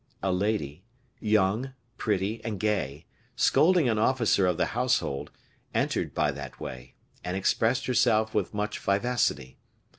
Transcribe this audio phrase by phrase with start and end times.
[0.23, 0.83] A lady,
[1.19, 3.05] young, pretty, and gay,
[3.35, 5.29] scolding an officer of the household,
[5.75, 9.59] entered by that way, and expressed herself with much vivacity.